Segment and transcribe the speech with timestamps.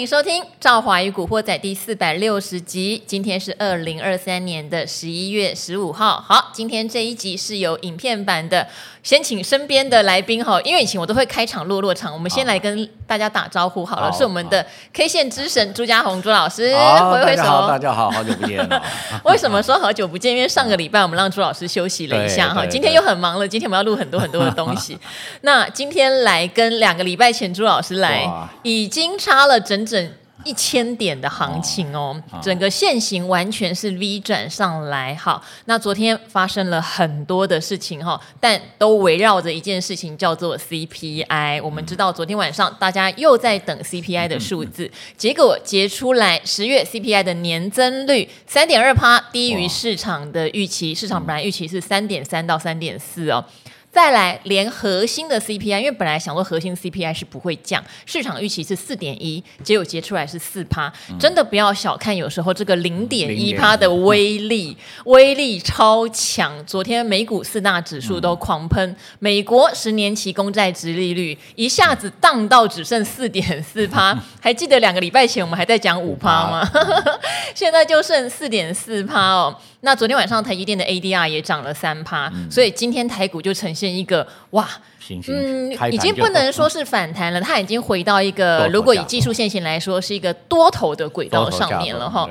[0.00, 3.02] 迎收听《赵华与古惑仔》第四百六十集。
[3.06, 6.24] 今天是二零二三年的十一月十五号。
[6.26, 8.66] 好，今天这一集是有影片版的。
[9.02, 14.12] 先请身边的来宾哈，因为以前我都会开场落落场，我们先来跟大家打招呼好了。
[14.12, 17.42] 好，是我们的 K 线之神朱家宏朱老师，挥挥手。
[17.42, 18.82] 大家好，大家好，好久不见了。
[19.24, 20.36] 为什么说好久不见？
[20.36, 23.48] 因为上个礼拜我们让朱老师休息了一下哈，今天又很忙了。
[23.48, 24.98] 今天我们要录很多很多的东西。
[25.40, 28.30] 那今天来跟两个礼拜前朱老师来，
[28.62, 30.12] 已经差了整整。
[30.42, 35.14] 一千点的行情哦，整个线型完全是 V 转上来。
[35.14, 41.62] 好，那昨天发生了很多的事情哈，但都围绕着一件事情，叫做 CPI。
[41.62, 50.94] 我们知道昨天晚上大家又在等 CPI 的数字，结果结出来，十月 CPI 的年增率三点二趴，低于市场的预期。
[50.94, 53.44] 市场本来预期是三点三到三点四哦。
[53.92, 66.64] 再来，连核心的 CPI，因为本来想说核心 CPI 是不会降，市场预期是四点一，结果结出来是四趴，嗯、真的不要小看有时候这个零点一趴的威力， 威力超强。
[66.64, 76.66] 昨天美股四大指数都狂喷，嗯、美国十年期公债殖利率一下子荡到只剩四点四趴， 还记得两个礼拜前我们还在讲五趴吗？
[77.56, 79.56] 现在就剩四点四趴哦。
[79.82, 92.28] 那昨天晚上台积电的 ADR 也涨了三趴，嗯、所以今天台股就呈现一个哇，行行嗯，已经不能说是反弹了，它已经回到一个，如果以技术线型来说，是一个多头的轨道上面了哈。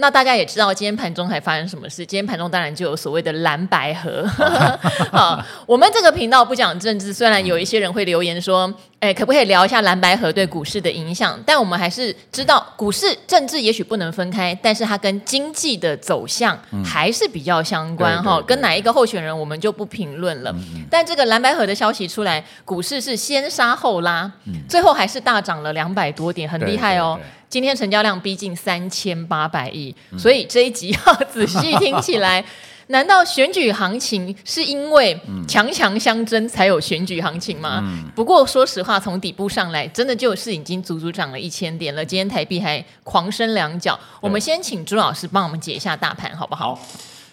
[0.00, 2.06] 那大家也知道，今天盘中还发生什么事？
[2.06, 4.24] 今天盘中当然就有所谓的蓝白河。
[5.10, 11.40] 好，我们这个频道不讲政治，虽然有一些人会留言说，哎，可不可以聊一下蓝白河对股市的影响？
[11.46, 18.42] 但我们还是知道，股市政治也许不能分开，但是它跟经济的走向还是比较相关哈。
[18.42, 20.52] 跟哪一个候选人，我们就不评论了。
[20.90, 24.28] 但这个蓝白河的消息出来，股市是先杀后拉，
[24.68, 27.16] 最后还是大涨了两百多点，很厉害哦。
[27.48, 32.44] 今天成交量逼近三千八百亿，嗯、所以这一集要仔细听起来。
[32.88, 37.80] 难道选举行情是因为强强相争才有选举行情吗？
[37.82, 42.04] 嗯、不过说实话，从底部上来，真的就是已经足足涨了一千点了。
[42.04, 43.98] 今天台币还狂升两角。
[44.20, 46.74] 我们先请朱老师帮我们解一下大盘，好不好？
[46.74, 46.80] 好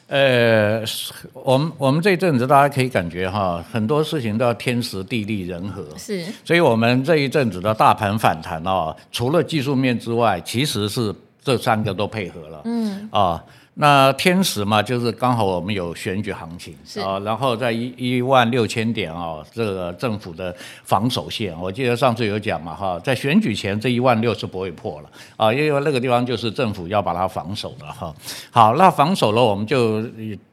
[0.07, 0.83] 呃，
[1.33, 13.41] 我们我们这一阵子大家可以感觉哈，很多事情都要天时地利人和，是，所以我们这一阵子的大盘反弹哦，除了技术面之外，其实是这三个都配合了，嗯啊。
[13.77, 20.55] 那天时嘛，就是刚好我们有选举行情是啊，然后在一一万六千点啊，这个政府的
[20.85, 28.15] 防守线，我记得上次有讲嘛哈，在选举前这一万六是不会破了啊，因为那个地方就是政府要把它防守的哈。
[28.49, 30.01] 好，那防守了，我们就。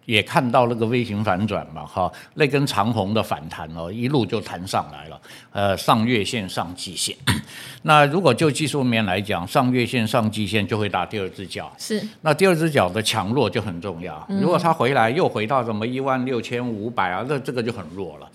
[0.04, 5.20] 也看到那个 V 型反转嘛，哈，那根长红的反弹哦，一路就弹上来了，
[5.52, 7.16] 呃，上月线上季线。
[7.82, 12.02] 那如果就技术面来讲，上月线上季线就会打第二只脚，是。
[12.22, 18.28] 那第二只脚的强弱就很重要，如果它回来又回到什么一万六千五百啊，那这个就很弱了。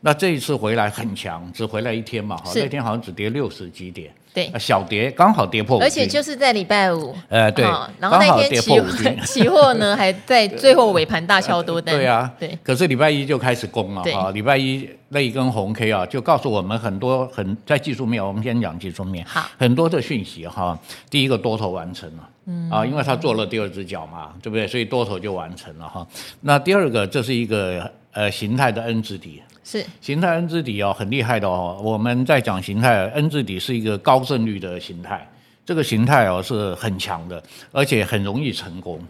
[0.00, 4.12] 那这一次回来很强，只回来一天嘛，哈，那天好像只跌六十几点。
[4.34, 7.64] 对，小跌刚好跌破，而且就是在礼拜五，呃，对，
[8.00, 8.84] 然后那天期货
[9.24, 12.58] 期货呢还在最后尾盘大敲多单，对啊，对。
[12.64, 20.76] 可是礼拜一就开始攻了啊，礼拜一那一根红 K 啊，就告诉我们很多很在技术面，我们先讲技术面，好，很多的讯息哈。
[21.08, 24.66] 第一个多头完成了，嗯啊，因为他做了第二只脚嘛，对不对？
[24.66, 26.04] 所以多头就完成了哈。
[26.40, 29.40] 那第二个，这是一个呃形态的 N 字底。
[29.64, 31.80] 是形态 N 字底哦，很厉害的哦。
[31.82, 35.26] 我们在讲形态 N 字底是一个高胜率的形态，
[35.64, 37.42] 这个形态哦是很强的，
[37.72, 39.00] 而且很容易成功。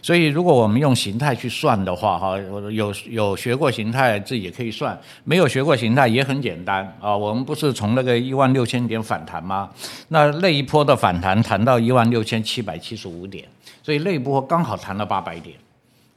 [0.00, 2.38] 所以如果我们用形态去算的话，哈，
[2.70, 7.14] 有有学过形态自己也可以算，没有学过形态也很简单啊。
[7.14, 9.68] 我们不是从那个一万六千点反弹吗？
[10.08, 13.44] 那那一波的反弹弹到一万六千七百七十五点，
[13.82, 15.54] 所以那一波刚好弹了八百点。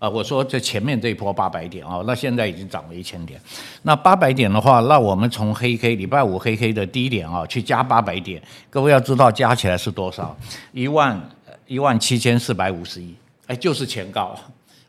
[0.02, 3.40] 啊，我说这前面这一波八百点啊，那现在已经涨了一千点。
[3.84, 10.36] 那八百点的话，那我们从黑 K 礼拜五黑 K 的低点啊，去加八百点，各位要知道加起来是多少？
[10.72, 11.22] 一万
[11.68, 13.14] 一万七千四百五十一，
[13.46, 14.36] 哎，就是前高。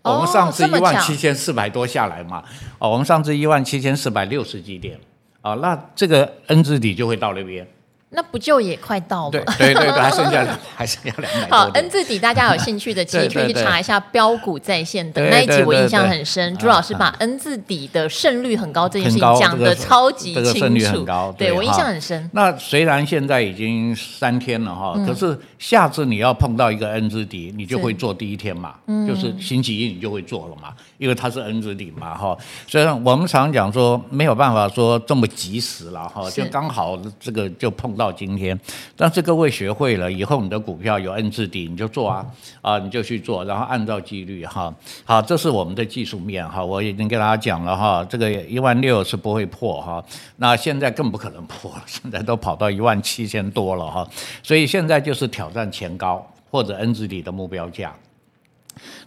[0.00, 2.43] 哦、我们上次一万七千四百多下来嘛，
[2.79, 4.99] 哦，我们上次一万七千四百六十几点，
[5.43, 7.69] 啊，那这个 N 字底就会到那边。
[8.14, 9.31] 那不就也快到了？
[9.31, 11.49] 对对对，还剩下两， 还剩下两百。
[11.49, 16.55] 好，N 字底，大家有兴趣的，其实可以去查一下标股在线的那一集，我印象很深。
[16.59, 22.29] 朱老师把 N 字底的胜率很高这件事情讲的超级清楚，胜率很高，对我印象很深。
[22.35, 28.75] 那虽然现在已经三天了哈，可是下次你要碰到一个 N 字底，你就会做第一天嘛，
[29.09, 30.69] 就是星期一你就会做了嘛，
[30.99, 32.37] 因为它是 N 字底嘛哈。
[32.67, 38.01] 虽然我们常讲说没有办法说这么及时了哈，就刚好这个就碰到。
[38.02, 38.58] 到今天。
[38.96, 42.26] 但是各位学会了以后，你的股票有 N 字底，你就做啊，
[42.60, 44.75] 啊，你就去做，然后按照纪律哈。
[45.04, 50.04] 好，这是我们的技术面哈，我已经跟大家讲了哈，这个一万六是不会破哈，
[50.38, 54.08] 那现在更不可能破，现在都跑到一万七千多了哈，
[54.43, 57.94] 所以现在就是挑战前高或者 N 字底的目标价。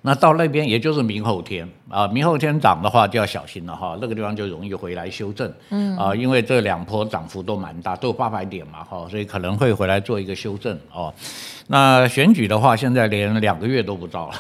[0.02, 11.14] 那到那边也就是明后天啊，明后天涨的话就要小心了哈，那个地方就容易回来修正，嗯啊，因为这两波涨幅都蛮大，都有八百点嘛哈，所以可能会回来做一个修正哦。
[11.68, 14.36] 那选举的话，现在连两个月都不到了。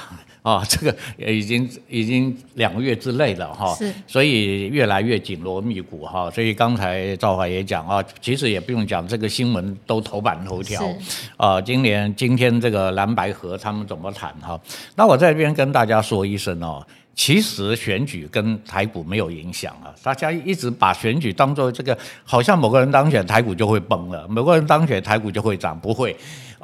[0.46, 6.30] 啊、哦， 这个已经已经两个月之内了哈，是，所以越来越紧锣密鼓哈。
[6.30, 10.88] 所以刚才赵华也讲啊，其实也不用讲，这个新闻都头版头条。
[11.36, 14.60] 啊，今年今天这个蓝白河他们怎么谈哈？
[14.96, 19.90] 那我在这边跟大家说一声哦，其实选举跟台股没有影响啊。
[20.04, 26.16] 大家一直把选举当做这个，好像某个人当选台股就会崩了，某个人当选台股就会涨，不会。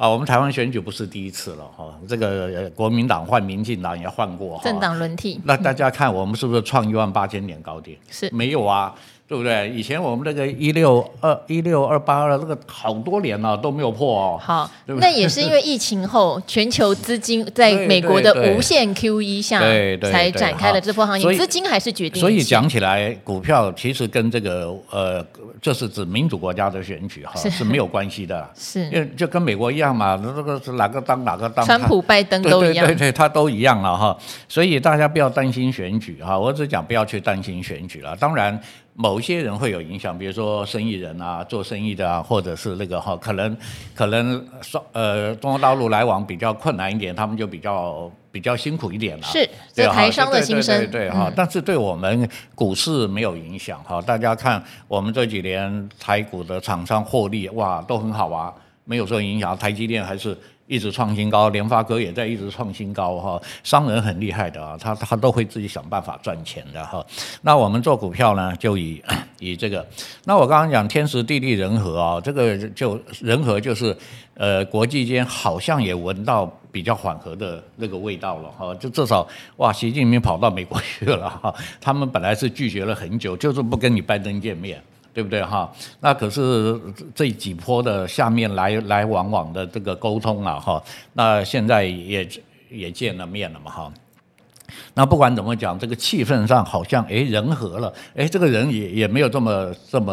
[0.02, 5.40] 啊，我们台湾选举不是第一次了哈，这个国民党换民进党也换过，政党轮替。
[5.44, 7.96] 那大家看我们是不是创一万八千点高点？
[8.10, 8.92] 是，没有啊。
[9.32, 9.70] 对不对？
[9.70, 14.38] 以前我们那个一六二一六二八二那个好多年了都没有破哦。
[14.38, 14.70] 好，
[15.00, 19.58] 那也是因为疫情后全球资金在 美国的无限 QE 下，
[20.02, 21.32] 才展开了这波行情。
[21.34, 22.20] 资金还是决定。
[22.20, 25.26] 所以讲起来，股票其实跟这个呃，
[25.62, 28.46] 这是指民主国家的选举哈是没有关系的。
[28.54, 31.64] 是，因为就跟美国一样嘛，这个是哪个当哪个当。
[31.64, 32.86] 川普、拜登 都一样。
[32.86, 34.14] 对对对，他都一样了哈。
[34.46, 38.14] 所以大家不要担心选举哈，我只讲不要去担心选举了。
[38.16, 38.60] 当然。
[38.94, 43.56] 某些人会有影响，比如说生意人啊，做生意的啊，或者是那个哈，可能
[43.94, 49.26] 可能双呃，中国大陆来往比较困难一点，他们就比较比较辛苦一点了。
[49.26, 50.90] 是，这台商的心声。
[50.90, 54.00] 对哈，嗯、但是对我们股市没有影响哈。
[54.02, 58.52] 大家看我们这几年台股的厂商获利哇，都很好啊，
[58.84, 59.56] 没有受影响。
[59.56, 60.36] 台积电还是。
[60.72, 63.38] 一直创新高，联发科也在一直创新高哈。
[63.62, 67.04] 商人很厉害的啊，他他都会自己想办法赚钱的哈。
[67.42, 69.02] 那我们做股票呢，就以
[69.38, 69.86] 以这个。
[70.24, 73.94] 那我刚刚讲天时地利人和啊，这个就人和就是
[74.32, 78.74] 呃，国际间好像也闻到比较缓和的那个味道了哈。
[78.76, 79.28] 就至少
[79.58, 81.54] 哇，习近平跑到美国去了哈。
[81.82, 84.82] 他们本来是拒绝了很久，就是不跟你拜登见面。
[85.12, 85.70] 对不对哈？
[86.00, 86.80] 那可是
[87.14, 90.82] 这几波的下面来来往往的这个沟通啊哈，
[91.12, 92.28] 那现在也
[92.70, 93.92] 也见了面了嘛哈。
[94.94, 100.12] 那不管怎么讲，这个气氛上好像哎人和了，哎这个人也也没有这么这么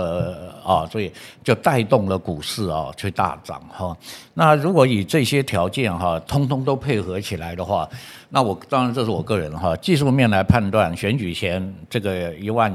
[0.66, 1.10] 啊，所以
[1.42, 3.96] 就带动了股市啊去大涨哈。
[4.34, 7.88] 那如果以这些条件哈，通通都配合起来的话，
[8.30, 12.69] 那我当然这是我个人哈，技术面来判断，选举前这个一万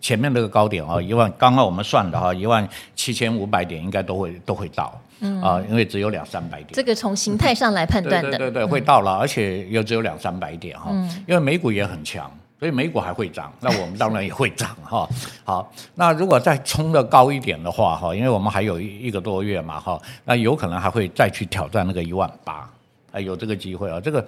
[0.00, 5.00] 前面那个高点啊，一万刚刚我们算的哈，一万七千五百点应该都会都会到。
[5.20, 10.90] 嗯啊，因为只有两三百点，这个从形态上来判断的，对对对，会到了，而且又只有两三百点哈，
[11.26, 12.28] 因为美股也很强，
[12.58, 15.08] 所以美股还会涨，那我们当然也会涨哈。
[15.44, 22.68] 好，那如果再冲的高一点的话哈，因为我们还有一一个多月嘛哈，那有可能还会再去挑战那个一万八，
[23.12, 24.26] 哎有这个机会啊，这个。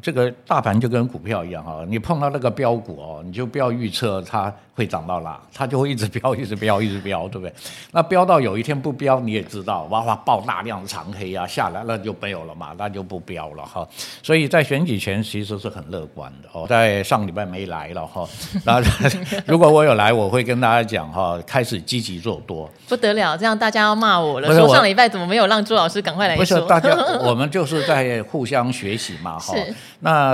[0.00, 7.52] 这个大盘就跟股票一样哈，你碰到那个标股哦，你就不要预测它会涨到哪，它就会一直飙，一直飙，一直飙，对不对？
[7.92, 13.86] 那飙到有一天不飙，你也知道，哇哇爆大量的长黑啊，下来那就没有了嘛，那就不飙了哈。
[14.22, 16.66] 所以在选举前其实是很乐观的哦。
[16.68, 18.28] 在上礼拜没来了哈，
[18.64, 18.80] 那
[19.46, 22.70] 如果我有来，我会跟大家讲哈，开始积极做多。
[22.88, 26.40] 不得了，这样大家要骂我了，说上礼拜怎么没有让朱老师赶快来说？
[26.40, 29.54] 不是大家，我们就是在互相学习嘛哈。
[30.00, 30.30] 那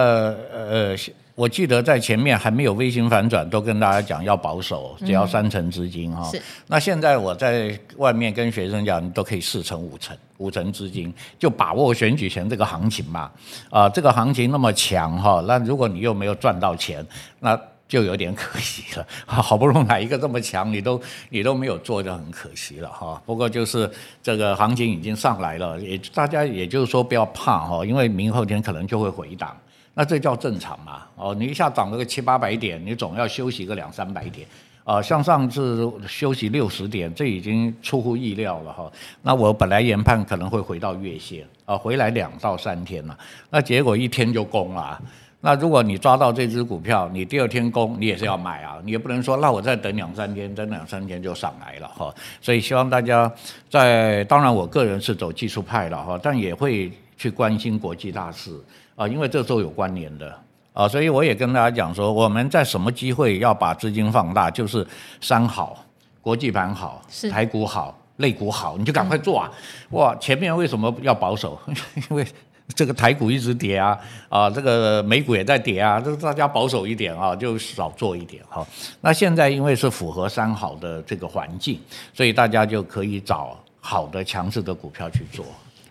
[0.53, 0.97] 呃，
[1.35, 6.23] 我记得在前面还没有微型反转，都跟大家讲要保守，只要三成资金哈。
[6.31, 6.41] 是。
[6.69, 13.23] 那现在我在外面跟学生讲，你都可以四成五成，五成资金就把握选举前这个行情嘛。
[13.69, 17.05] 啊、呃，这个行情那么强哈，那如果你又没有赚到钱，
[17.41, 19.07] 那就有点可惜了。
[19.27, 21.01] 好不容易来一个这么强，你都
[21.31, 23.21] 你都没有做，就很可惜了哈。
[23.27, 23.91] 不过就是
[24.23, 29.57] 这个行情已经上来了，也大家也就是说不要怕哈，因为明后天可能就会回档。
[29.97, 31.03] 那这叫正常嘛？
[31.15, 34.45] 哦，你一下涨了个七八百点，你总要休息个两三百点，
[34.83, 38.91] 啊，像上次休息六十点，这已经出乎意料了哈。
[39.23, 43.17] 那我本来研判可能会回到月线，啊，回来两到三天了，
[43.51, 45.01] 那结果一天就攻了。
[45.45, 52.11] 那如果你抓到这只股票，你第二天攻，你也是要买啊，你也不能说那我再等两三天，等两三天就上来了哈。
[52.41, 53.31] 所以希望大家
[53.69, 58.59] 在，当然我个人是走技术派了哈，但也会去关心国际大事。
[58.97, 60.35] 啊，因为这都有关联的
[60.73, 64.87] 啊，所以我也跟大家讲说，我们在什么机会要把资金放大，就是
[65.21, 65.85] 三好：
[66.23, 69.51] 国际盘好，是台股好，类股好，你就赶快做啊！
[69.91, 71.61] 哇，前面为什么要保守？
[72.09, 72.27] 因为
[72.75, 78.67] 这个台股一直跌啊，啊，这个美股也在跌啊，这大家保守一点啊，就少做一点哈。
[79.01, 81.79] 那现在因为是符合三好的这个环境，
[82.13, 85.45] 所以大家就可以找好的强势的股票去做。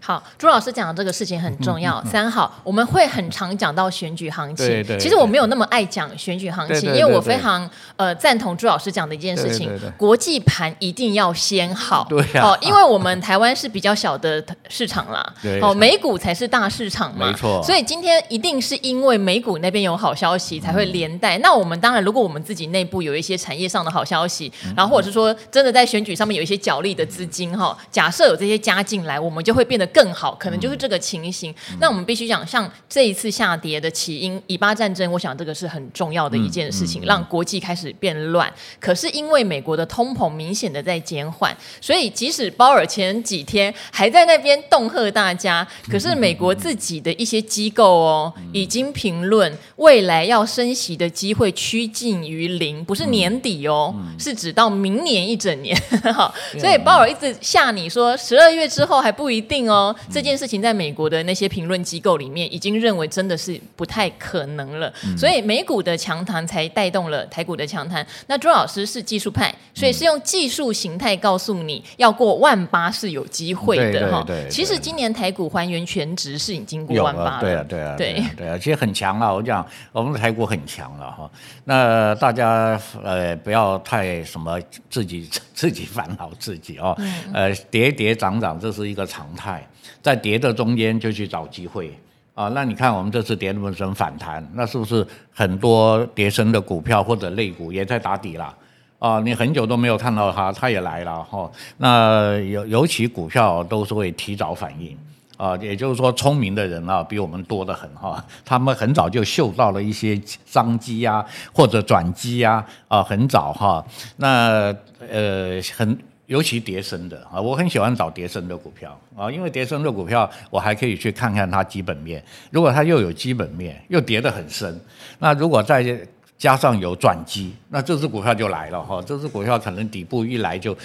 [0.05, 1.98] 好，朱老师讲的这个事情很重要。
[2.00, 4.67] 嗯嗯嗯、三好，我们会很常讲到选举行情。
[4.67, 12.05] 对对对，其实我没有那么爱讲选举行情，因为我非常呃赞同朱老师讲的一件事情：国际盘一定要先好。
[12.12, 12.22] 对。
[12.41, 15.25] 哦，因为我们台湾是比较小的市场啦。
[15.41, 15.62] 对。
[15.62, 17.27] 哦，美股才是大市场嘛。
[17.27, 17.63] 没错。
[17.63, 21.41] 所以今天一定是因为美股那边有好消息，才会连带、嗯。
[21.41, 30.73] 那我们当然，如果我们自己内部有一些产业上的好消息，嗯、然后或者是说真的在选举上面有一些角力的资金哈、哦，假设有这些加进来，我们就会变得更好，可能就是。
[30.83, 38.51] 这个情形，那我们必须讲，像这一次下跌的起因，以巴战争，我想这个是很重要的一件事情，让国际开始变乱。
[38.81, 55.73] 可是因为美国的通膨明显的在减缓，所以即使鲍尔前几天还在那边恫吓大家，可是美国自己的一些机构哦，已经评论未来要升息的机会趋近于零，不是年底哦，是指到明年一整年。
[56.13, 60.63] 好，所以鲍尔一直吓你说十二月之后还不一定哦，这件事情。
[60.63, 68.05] 在美国的那些评论机构里面，已经认为真的是不太可能了，嗯、所以美股的强弹才带动了台股的强弹。
[68.27, 74.25] 那朱老师是技术派，所以是用技术形态告诉你要过万八是有机会的哈。
[74.49, 79.33] 其实今年台股还原全值是已经过万八了，对啊，对啊，对啊，对啊，其实很强啊。
[79.33, 81.29] 我讲我们的台股很强了哈。
[81.65, 84.57] 那大家呃不要太什么
[84.89, 89.67] 自己自己烦恼自己哦，嗯、呃跌跌涨涨这是一个常态。
[90.01, 91.97] 在跌的中间就去找机会
[92.35, 92.49] 啊！
[92.49, 98.55] 那你看我们这次跌那么深反弹，那是不是很多跌升的股票或者类股也在打底了
[98.97, 99.19] 啊？
[99.19, 101.51] 你很久都没有看到它，它也来了哈。
[101.77, 104.97] 那尤尤其股票都是会提早反应
[105.37, 111.23] 啊，也就是说聪明的人啊比我们多得很哈，他们很早就嗅到了一些商机啊
[111.53, 113.85] 或者转机啊啊，很早哈。
[114.17, 114.75] 那
[115.07, 115.95] 呃很。
[116.27, 122.24] 尤其跌深的啊，我很喜欢找跌深的股票啊，因为跌深的股票我还可以去看看它基本面。
[122.50, 124.80] 如果它又有基本面，又跌得很深，
[125.20, 129.01] 那如果再加上有转机，那这只股票就来了哈。
[129.06, 130.75] 这只股票可能底部一来就。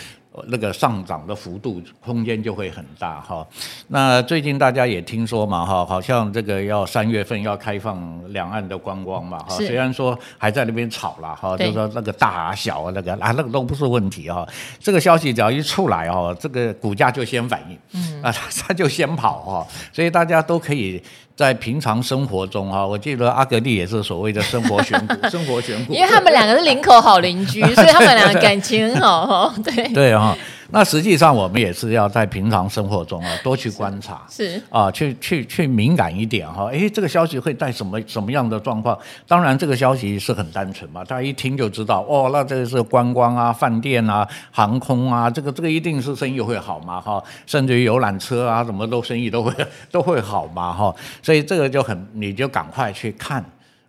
[0.48, 3.46] 那个上涨的幅度空间就会很大哈。
[3.88, 9.56] 那最近大家也听说嘛哈，好像这个要三月份要开放两岸的观光嘛哈。
[9.56, 14.46] 虽然说还在那边吵了哈，就说那个大啊小啊那个啊那个都不是问题哈。
[14.78, 18.32] 这个消息只要一出来哈，这个股价就先反应，嗯啊
[18.66, 19.66] 它就先跑哈。
[19.92, 21.02] 所以大家都可以。
[21.38, 29.54] 在平常生活中啊，我记得阿格丽也是所谓的生活选股， 生活选股，因为他们两个是林口好邻居，所以他们两个感情很好哈。
[29.62, 30.36] 对对啊。
[30.70, 36.66] 那实际上我们也是要在平常生活中啊 多去观察，是，是啊，去去去敏感一点哈。
[36.66, 38.98] 诶，这个消息会带什么什么样的状况？
[39.26, 47.22] 当然，这个消息是很单纯嘛，大家一听就知道哦，那这个是观光啊、饭店啊、航空啊，这个这个一定是生意会好嘛哈。
[47.46, 49.52] 甚至于游览车啊，什么都生意都会
[49.90, 50.94] 都会好嘛哈。
[51.22, 53.42] 所以这个就很，你就赶快去看。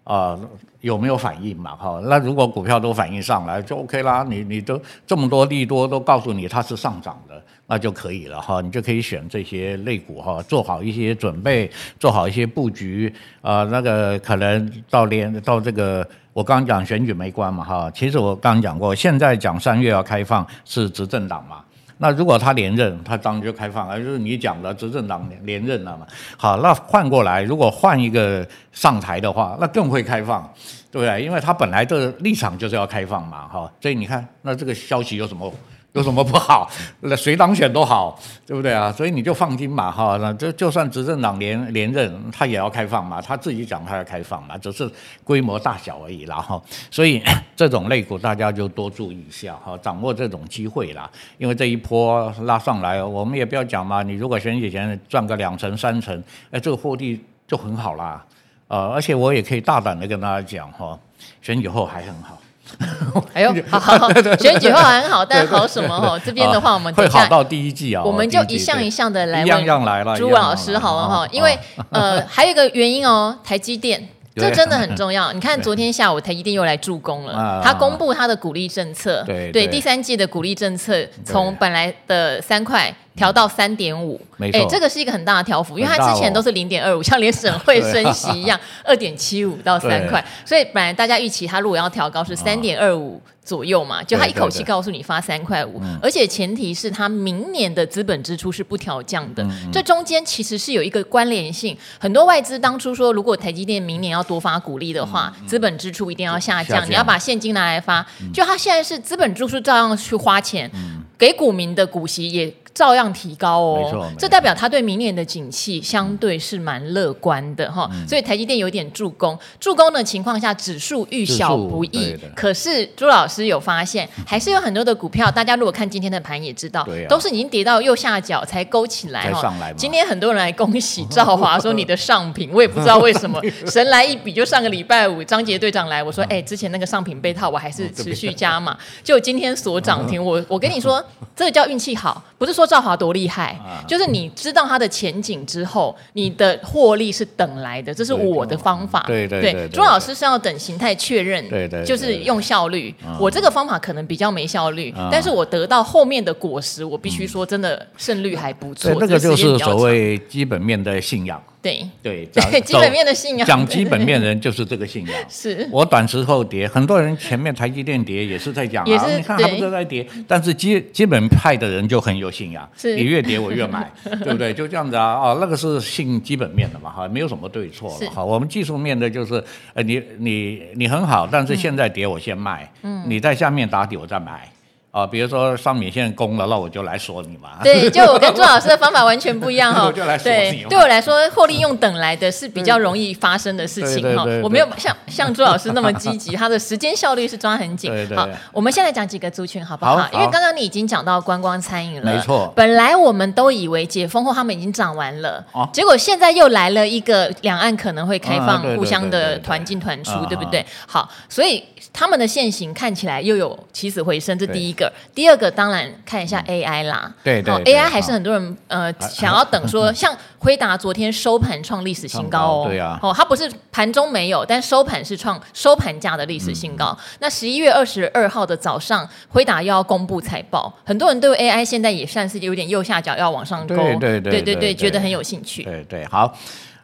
[0.05, 0.39] 啊、呃，
[0.81, 1.75] 有没有反应嘛？
[1.75, 4.23] 哈，那如果股票都反应上来就 OK 啦。
[4.23, 8.61] 你你都这么多利多都告诉你它是上涨的，那就可以了哈。
[8.61, 11.69] 你就可以选这些类股哈，做好一些准备，
[11.99, 13.65] 做好一些布局啊、呃。
[13.65, 17.91] 那个可能到连到这个，我刚讲选举没关嘛哈。
[17.91, 21.57] 其实我刚讲过，现在讲三月要开放是执政党嘛。
[22.01, 26.07] 那如果他连任，他当然就开放而，就是你讲的执政党连任了嘛。
[26.37, 30.49] 好，那换过来，如果换一个上台的话，那更会开放，
[30.89, 31.21] 对不对？
[31.21, 33.71] 因为他本来的立场就是要开放嘛，哈。
[33.81, 35.53] 所以你看，那这个消息有什么？
[35.93, 36.69] 有什么不好？
[37.01, 38.91] 那 谁当选都好，对不对啊？
[38.91, 40.17] 所以你就放心嘛，哈。
[40.21, 43.19] 那就就算执政党连连任，他也要开放嘛。
[43.19, 44.89] 他自己讲他要开放嘛，只是
[45.23, 46.61] 规模大小而已啦，哈。
[46.91, 47.21] 所以
[47.55, 51.09] 这种类股大家就多注意一下，哈，掌握这种机会啦。
[51.39, 54.03] 因为这一波拉上来，我们也不要讲嘛。
[54.03, 58.23] 你如果选举前赚个两成三成，哎，这个获利就很好啦。
[58.67, 60.97] 呃，而且我也可以大胆的跟大家讲，哈，
[61.41, 62.37] 选举后还很好。
[63.33, 66.19] 哎呦，好好好，选举后还很好，但好什么哦？
[66.25, 70.17] 这边的话，我们会好到第一季啊，我们就一项一项的来问，一样样来了。
[70.17, 71.57] 朱老师好了哈，因为
[71.89, 74.07] 呃，还有一个原因哦，台积电。
[74.35, 75.31] 这真的很重要。
[75.33, 77.61] 你看，昨天下午台积电又来助攻了。
[77.61, 80.95] 他公布他的鼓励政策，对，第三季的鼓励政策
[81.25, 93.21] 从本来的三块调到三点五，没错，这个是一个很大的调幅，因为它之前都是零点二五， 像连省会升息一样，二点七五到三块，所以本来大家预期它如果要调高是三点二五。
[93.41, 101.75] 左右嘛，就它一口气告诉你发三块五，而且前提是它明年的资本支出是不调降的，嗯、这中间其实是有一个关联性。
[101.97, 106.89] 很多外资当初说，如果台积电明年要多发股利的话，资、嗯、本支出一定要下降，下降。
[106.91, 108.05] 你要把现金拿来发。
[108.21, 112.53] 嗯、就它现在是资本支出照样去花钱，嗯、给股民的股息也。
[112.73, 122.17] 照样提高哦，这代表他对明年的景气相对是蛮乐观的哈，所以台积电有点助攻，助攻的情况下，指数遇小不易。
[122.35, 129.53] 可是朱老师有发现， 还是有很多的股票，大家如果看今天的盘也知道，都是已经跌到右下角才勾起来哈。
[129.75, 133.41] 今天很多人来恭喜赵华说你的上品， 我也不知道为什么。
[133.67, 141.03] 神来一笔，就上个礼拜五张杰队长来，我说 哎，之前那个上品被套，我还是持续加码，就今天所涨停，我我跟你说，
[141.35, 142.69] 这个叫运气好，不是说。
[142.69, 149.03] 赵华多厉害，就是你知道它的前景之后，你的获利是等来的，这是我的方法。
[149.07, 152.93] 对对对，朱老师是要等形态确认，对对，就是用效率。
[153.19, 158.93] 我这个方法可能比较没效率，但是我得到后面的果实，我必须说真的胜率还不错。
[158.93, 161.41] 这个就是所谓基本面的信仰。
[161.61, 165.15] 对对 对，基本面的信仰，讲基本面的 人就是这个信仰。
[165.29, 173.91] 是我短时候跌，很多人前面台积电跌也是在讲啊，你看还不是在跌，但是基基本派的人就很有信仰，你越跌我越买，
[174.23, 174.53] 对不对？
[174.53, 178.23] 就这样子啊，哦，那个是信基本面的嘛，哈，没有什么对错了，哈。
[178.23, 184.49] 我们技术面的就是，呃，你你你很好，但是现在跌我先卖，嗯，你在下面打底我再买。
[184.91, 187.59] 啊，比如说商品现在攻了，那我就来锁你嘛。
[187.63, 189.85] 对，就我跟朱老师的方法完全不一样哈。
[189.87, 190.63] 我就来锁你。
[190.63, 194.25] 对，对我来说，获利用等来的是比较容易发生的事情哈。
[194.41, 197.91] 我没有像像朱老师那么积极， 他的时间效率是抓很紧。
[197.91, 198.17] 对对。
[198.17, 199.95] 好，我们现在讲几个族群好不好？
[199.95, 202.11] 好，因为刚刚你已经讲到观光餐饮了。
[202.11, 202.51] 没错。
[202.55, 210.65] 本来我们都以为解封后他们已经涨完了，结果现在又来了一个两岸可能会开放，互相的团进团出，对不对？
[210.87, 214.78] 好，所以他们的线型看起来又有起死回生，这第一个。
[215.15, 226.97] 第二个当然看一下 AI 啦，对对，AI 还是很多人呃想要等说， 像辉达昨天收盘创历史新高哦，对啊，哦，它不是盘中没有，但收盘是创收盘价的历史新高。
[227.19, 235.63] 那十一月二十二号的早上，辉达又要公布财报，很多人对 AI 现在也算是有点右下角要往上勾，对对对对对，觉得很有兴趣。
[235.63, 236.33] 对对，好，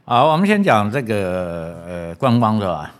[0.06, 2.92] 好，我们先讲这个呃观光是吧？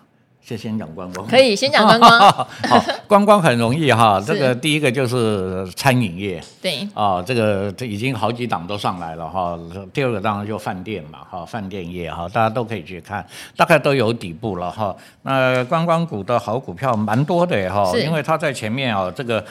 [0.46, 2.12] 先先讲观光，可以先讲观光。
[2.70, 4.22] 好，观光很容易哈。
[4.24, 9.58] 这个第一个就是餐饮业，对啊，这个这已经好几档都上来了哈。
[9.92, 13.26] 第二个当然就饭店嘛哈，饭店业哈，大家都可以去看，
[13.58, 14.96] 大概都有底部了哈。
[15.24, 19.44] 那观光股的好股票蛮多的哈，因为它在前面啊，这个。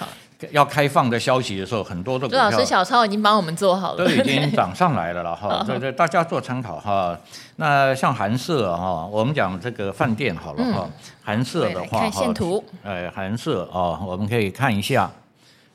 [0.51, 5.63] 要开放的消息的时候，很多的股票，朱老师小超已经帮我们做好了，都已经涨上来了了哈。
[5.67, 7.19] 对对，大家做参考哈。
[7.57, 10.89] 那像韩舍哈，我们讲这个饭店好了哈。
[11.23, 12.63] 韩舍的话，看线图。
[12.83, 15.11] 哎，韩舍啊，我们可以看一下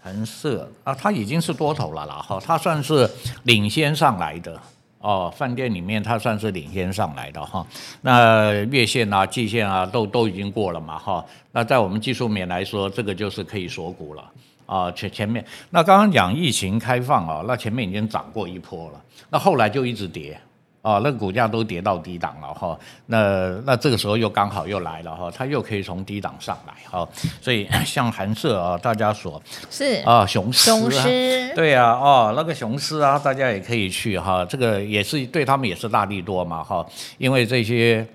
[0.03, 3.09] 韩舍啊，它已经是多头了了哈，它算是
[3.43, 4.59] 领先上来的
[4.99, 5.33] 哦。
[5.35, 7.65] 饭店里面它算是领先上来的哈。
[8.01, 11.25] 那月线啊、季线啊，都都已经过了嘛哈。
[11.53, 14.23] 那在我们技术面来说，这个就是可以锁股了。
[14.69, 19.01] 啊，前前面那刚刚讲疫情开放啊，那前面已经涨过一波了，
[19.31, 20.39] 那后来就一直跌，
[20.83, 22.77] 啊，那个股价都跌到低档了哈，
[23.07, 27.07] 那那这个时候又刚好又来了哈，它又可以从低档上来哈，
[27.41, 36.85] 所以 像寒舍啊，大家说是啊，雄狮，雄狮，对呀，哦，那个雄狮啊，大家也可以去哈，这个也是对他们也是大力多嘛哈，
[37.17, 38.07] 因为这些。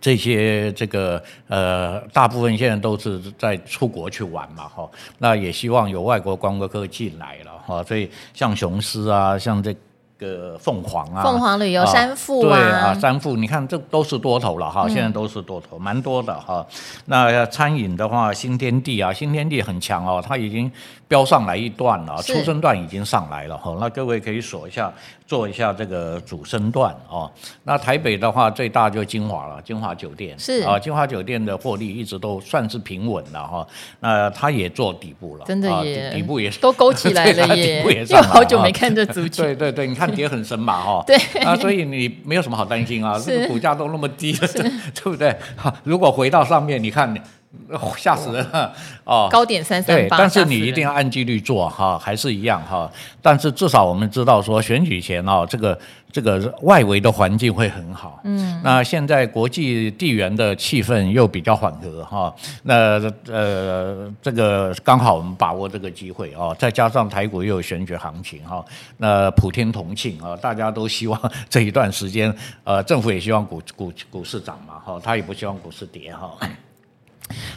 [0.00, 9.74] 这些这个呃，大部分现在都是在出国去玩嘛，哈，那也希望有外国观光客进来了，哈，所以像雄狮啊，像这
[10.18, 16.64] 个凤凰啊，凤凰旅游、三富啊，对啊，三富，你看这都是多头了，哈，现在都是多头，蛮多的哈。
[17.06, 20.70] 那餐饮的话，新天地啊，新天地很强哦，它已经。
[21.08, 24.92] 飙上来一段了，出生段已经上来了哈，那各位可以锁一下，
[25.26, 27.30] 做一下这个主升段哦。
[27.64, 33.66] 那台北的话，最大就金华了，金华酒店是啊，金华酒店的获利一直都算是平稳了哈。
[34.00, 39.44] 那它也做底部了，真的也底部也是都勾起来了 耶，又好久没看这族群。
[39.44, 41.04] 对对对，你看跌很深嘛哈。
[41.06, 44.48] 对啊，所以你没有什么好担心啊，这个股价都那么低了，
[44.94, 45.36] 对不对？
[45.56, 47.14] 哈，如果回到上面，你看。
[47.96, 48.72] 吓死人了
[49.04, 49.28] 哦！
[49.30, 52.90] 高点三三八，但是你一定要按纪律做哈，还是一样哈。
[53.20, 55.78] 但是至少我们知道说，选举前哦，这个
[56.12, 58.20] 这个外围的环境会很好。
[58.24, 62.32] 嗯，那现在国际地缘的气氛又比较缓和哈。
[62.62, 68.64] 那呃，这个刚好我们把握这个机会哦，再加上台股又有选举行情哈，
[68.98, 72.32] 那普天同庆啊，大家都希望这一段时间
[72.64, 76.32] 呃，政府也希望股股股市涨嘛哈，他也不希望股市跌哈。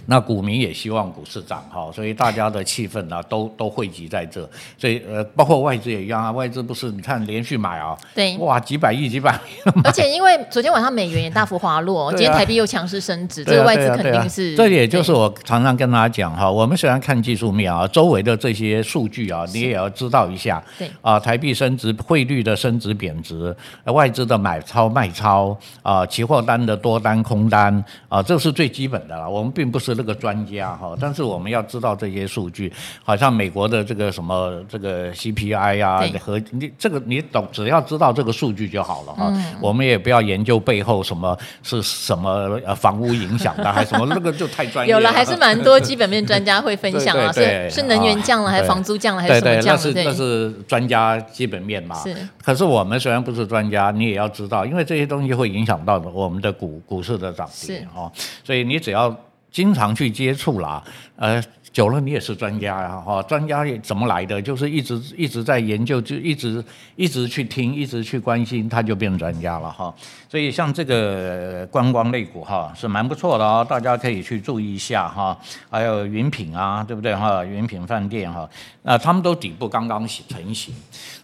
[0.06, 14.56] 那股民也希望股市涨哈，所以大家的气氛呢都都汇集在这，所以呃，包括外资也一样啊，外资不是你看连续买啊，对，哇，几百亿几百亿，而且因为昨天晚上美元也大幅滑落，今天台币又强势升值，这个外资肯定是。
[14.56, 20.90] 这也就是我常常跟大家讲哈，我们虽然看技术面啊，周围的这些数据啊，你也要知道一下，对。
[21.02, 23.56] 啊，台币升值、汇率的升值贬值、
[23.86, 29.90] 外资的买超卖超啊，期货单的多单空单啊，这是最基本的了，我们并不是。
[30.00, 32.72] 那个专家哈，但是我们要知道这些数据，
[33.04, 39.34] 好像美国的这个什么这个 CPI 啊和你这个你懂，只要知道这个数据就好了哈。
[39.60, 44.94] 我们也不要研究背后什么是什么呃房屋影响的，还是什么那个就太专业。
[44.94, 49.82] 有了，还是蛮多基本面专家会分享啊，是是能源降了，还是房租降了，还是什么降了？
[49.82, 51.96] 对对，那是那是专家基本面嘛。
[51.96, 52.16] 是。
[52.42, 58.08] 可是我们虽然不是专家，你也要知道，因为这些东西会影响到我们的股股市的涨跌啊。
[58.46, 59.14] 所以你只要。
[59.52, 60.84] 经常去接触啦，
[61.16, 64.40] 呃，久了你也是专家呀，哈，专家也怎么来的？
[64.42, 66.64] 就是一直一直在研究，就一直
[66.96, 69.94] 一直去听，一直去关心，他就变专家了哈。
[70.30, 75.38] 所以像这个观光类股哈是蛮不错的哦，大家可以去注意一下哈。
[75.70, 77.44] 还有云品啊，对不对哈？
[77.44, 78.48] 云品饭店哈，
[78.84, 80.74] 那他们都底部刚刚成型。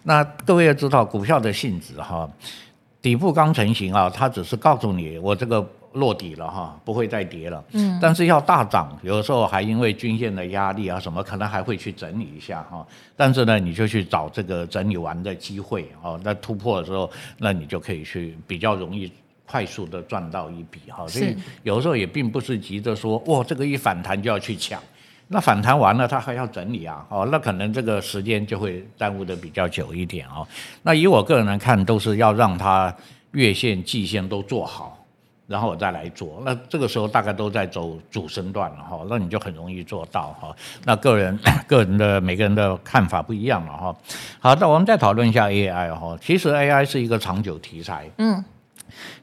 [0.03, 2.27] 那各位要知道股票的性质哈，
[3.01, 5.63] 底部刚成型啊，它只是告诉你我这个。
[5.95, 7.63] 落底了哈，不会再跌了。
[7.71, 12.85] 嗯，但是要大涨，有的时候还因为均线的压力啊什么，可能还会去整理一下哈。
[13.15, 16.19] 但是呢，你就去找这个整理完的机会哦。
[16.23, 19.11] 那突破的时候，那你就可以去比较容易
[19.45, 21.07] 快速的赚到一笔哈。
[21.07, 24.81] 所以有的时候也并不是急着说，哇，这个一反弹就要去抢。
[25.27, 30.47] 那反弹完了，它还要整理啊，哦，那可能这个时间就会耽误的比较久一点哦。
[30.83, 32.95] 那以我个人来看，都是要让它
[33.31, 35.04] 月线、季线都做好。
[35.47, 40.55] 然后我再来做，那这个时候大概都在走主升段了哈，那你就很容易做到哈。
[40.85, 43.95] 那个人 个人的每个人的看法不一样了哈。
[44.39, 46.17] 好，那我们再讨论一下 AI 哈。
[46.19, 48.43] 其实 AI 是一个长久题材，嗯，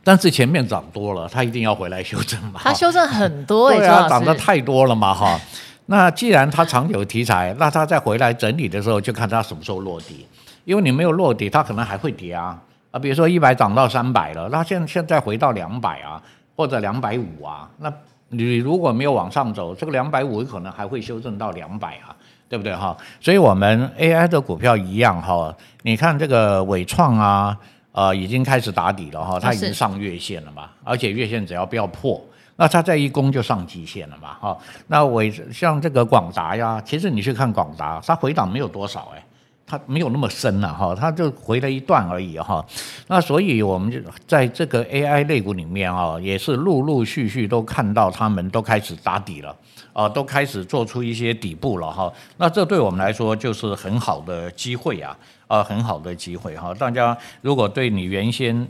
[0.04, 2.61] 但是前面涨多了，它一定要回来修正嘛。
[2.62, 5.40] 它修正很多， 对啊，涨得太多了嘛哈。
[5.87, 10.24] 那既然它长久题材，那它再回来整理的时候，就看它什么时候落地，
[10.64, 12.56] 因为你没有落地，它可能还会跌啊。
[12.92, 16.22] 啊，比如说一百涨到三百了，那现现在回到两百啊，
[16.55, 17.92] 或者两百五啊，那
[18.28, 22.14] 你如果没有往上走，这个两百五可能还会修正到两百啊，
[22.50, 22.94] 对不对哈？
[23.18, 27.57] 所以我们 AI 的股票一样哈，你看这个伟创啊，
[27.92, 32.22] 呃，已经开始打底了哈，它已经上月线了嘛，而且月线只要不要破，
[32.57, 34.59] 那它再一攻就上极限了嘛哈。
[34.88, 39.24] 那纬像这个广达呀，其实你去看广达，它回档没有多少哎。
[39.72, 42.62] 它没有那么深了哈，它就回了一段而已哈。
[43.06, 49.56] 那所以我们就在这个 AI 类股里面啊，也是陆陆续续都看到他们都开始打底了
[49.94, 52.12] 啊，都开始做出一些底部了哈。
[52.37, 56.74] 那这对我们来说就是很好的机会啊啊，很好的机会哈。
[56.74, 58.68] 大家如果对你原先，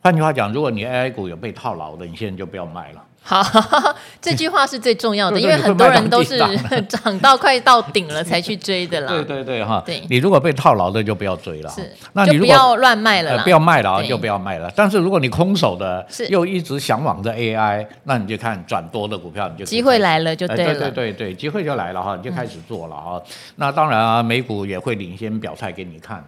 [0.00, 3.04] 换句话讲，如果你 AI 股有被套牢的，你现在就不要卖了。
[3.26, 3.42] 好，
[4.20, 6.38] 这句话是最重要的， 因为很多人都是
[6.86, 9.08] 涨到快到顶了才去追的啦。
[9.08, 11.70] 对对对哈，对，你如果被套牢的就不要追了。
[11.70, 14.70] 是，那你如果不要乱卖了，不要卖了啊，就不要卖了。
[14.76, 20.90] 但是如果你空手的，又一直向往着 AI，那你就看转多的股票，你就机会来了就对了。
[20.90, 23.18] 对对对，机会就来了哈，你就开始做了啊。
[23.56, 26.18] 那当然啊，美股也会领先表态给你看。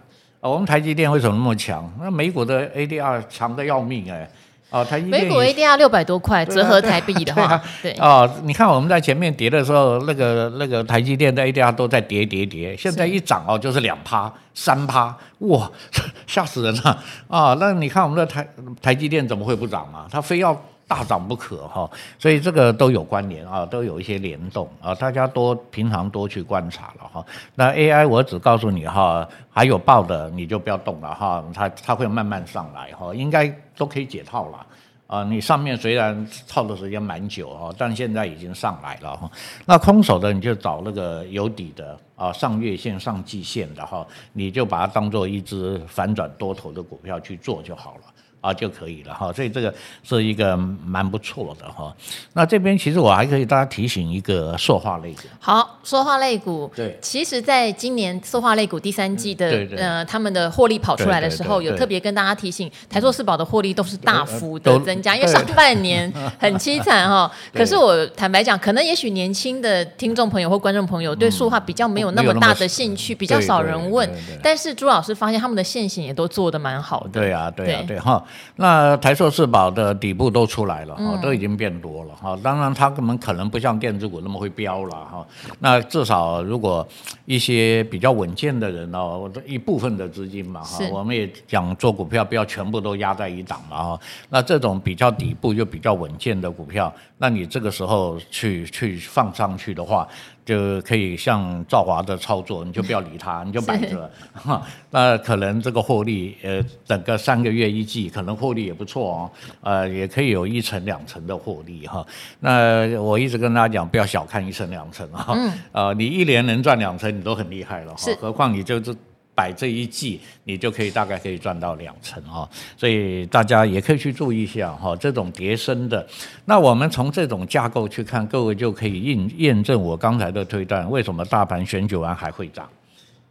[0.41, 1.87] 啊，我们台积电为什么那么强？
[2.01, 4.27] 那美股的 ADR 强的要命哎。
[4.69, 15.71] 哦，台积电美股一定要六百多块，折合台币的话，对哦，你看我们在前面跌的时候，那个那个台积电在 ADR 都在跌跌跌，现在一涨哦，就是两趴三趴，哇，
[16.27, 17.55] 吓死人了啊！
[17.59, 18.47] 那你看我们的台
[18.81, 20.05] 台积电怎么会不涨嘛？
[20.11, 20.59] 它非要。
[20.87, 27.25] 大涨不可哈，所以这个都有关联啊，都有一些联动啊，大家多平常多去观察了哈。
[27.55, 34.65] 那 AI 我只告诉你哈，还有报的你就不要动了哈，它它会慢慢上来哈，应该都可以解套了
[35.07, 35.25] 啊。
[35.25, 39.29] 你上面虽然套的时间蛮久哈，但现在已经上来了哈。
[39.65, 48.03] 那空手的你就找那个有底的啊，上月线上季线的哈，你就把它当做一只反转多头的股票去做就好了。
[48.47, 49.31] 啊就可以了哈。
[49.33, 51.93] 所以这个是一个蛮不错的哈。
[52.33, 55.21] 那这边其实我还可以大家提醒一个塑化类股。
[55.39, 56.71] 好，塑化类股。
[56.75, 56.97] 对。
[57.01, 67.31] 其实，在今年塑化类股第三季的呃他们的获利跑出来的时候，有特别跟大家提醒，台塑四宝的获利都是大幅的增加，因为上半年很凄惨哈。
[67.53, 74.09] 可是我坦白讲，可能也许年轻的听众朋友或观众朋友对塑化比较没有那么大的兴趣，比较少人问。
[74.41, 77.09] 但是朱老师发现他们的线型也都做得蛮好的。
[77.09, 78.23] 对啊，对啊，对哈。
[78.55, 82.37] 那台塑四宝的底部都出来了哈，都已经变多了哈。
[82.41, 85.25] 当然，他们可能不像电子股那么会飙了哈。
[85.59, 86.87] 那至少如果
[87.25, 93.99] 一些比较稳健的人哦，一部分的资金嘛哈，我们也讲做股票不要全部都压在一档嘛哈。
[94.29, 100.07] 那这种比较底部又比较稳健的股票，那你这个时候去去放上去的话。
[100.47, 104.09] 就可以像赵华的操作，你就不要理他，你就摆着。
[104.33, 112.05] 哈，那可能这个获利，呃，整个三个月一季，可能获利也不错哦，呃，也可以有一成两成的获利哈。
[112.39, 115.27] 那我一直跟大家讲，不要小看一成两成啊。
[115.35, 115.51] 嗯。
[115.73, 117.93] 呃，你一年能赚两成，你都很厉害了。
[117.97, 118.15] 是。
[118.15, 118.95] 何况你就是。
[119.37, 126.03] 摆这一季，你就可以大概可以赚到两成哈，所以大家也可以去注意一下哈，这种叠升的，
[126.45, 132.67] 那我们从这种架构去看，各位就可以印验证我刚才的推断，为什么大盘选举完还会涨？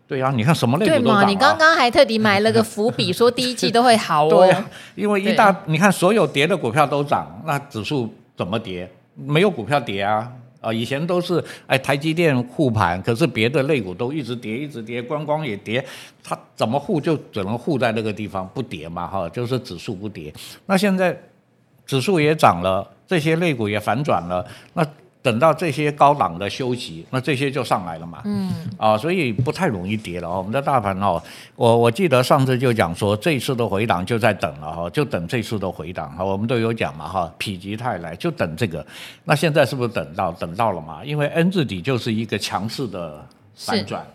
[0.06, 1.02] 对啊，你看什么类股都涨。
[1.02, 1.28] 对嘛？
[1.28, 4.30] 你刚刚还特地埋了个伏笔，说第一季都会好哦。
[4.46, 8.88] 对啊，因为一大你看所有跌的股票都涨，那指数怎么跌？
[9.16, 10.30] 没有股票跌啊。
[10.60, 15.84] 啊，以前都是哎，台积电护盘，可是别的类股都一直跌，一直跌，观光也跌，
[16.22, 20.32] 它怎么护就只能护在那个地方不跌嘛，哈，就是指数不跌。
[20.66, 21.16] 那现在
[21.84, 24.86] 指数也涨了，这些类股也反转了，那。
[25.26, 28.22] 等到这些高档的休息，那这些就上来了嘛。
[28.24, 28.52] 嗯。
[28.78, 30.38] 啊，所以不太容易跌了哦。
[30.38, 31.20] 我们的大盘哦，
[31.56, 36.24] 我我记得上次就讲说，这次的回档就在等了哈，就等这次的回档哈。
[36.24, 38.86] 我们都有讲嘛哈，否极泰来就等这个。
[39.24, 41.04] 那现在是不是等到等到了嘛？
[41.04, 44.06] 因为 N 字底就是一个强势的反转。